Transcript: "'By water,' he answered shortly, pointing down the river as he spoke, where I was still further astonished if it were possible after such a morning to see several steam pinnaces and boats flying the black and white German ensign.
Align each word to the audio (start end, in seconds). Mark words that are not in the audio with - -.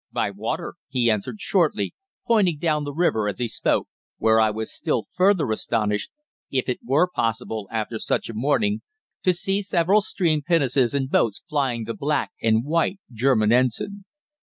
"'By 0.11 0.31
water,' 0.31 0.73
he 0.89 1.11
answered 1.11 1.39
shortly, 1.39 1.93
pointing 2.25 2.57
down 2.57 2.85
the 2.85 2.91
river 2.91 3.27
as 3.27 3.37
he 3.37 3.47
spoke, 3.47 3.87
where 4.17 4.39
I 4.41 4.49
was 4.49 4.73
still 4.73 5.03
further 5.15 5.51
astonished 5.51 6.09
if 6.49 6.67
it 6.67 6.79
were 6.83 7.07
possible 7.07 7.67
after 7.71 7.99
such 7.99 8.27
a 8.27 8.33
morning 8.33 8.81
to 9.21 9.31
see 9.31 9.61
several 9.61 10.01
steam 10.01 10.41
pinnaces 10.41 10.95
and 10.95 11.07
boats 11.11 11.43
flying 11.47 11.83
the 11.83 11.93
black 11.93 12.31
and 12.41 12.65
white 12.65 12.97
German 13.13 13.51
ensign. 13.51 14.05